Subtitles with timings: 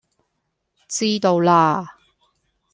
[0.87, 1.95] 知道啦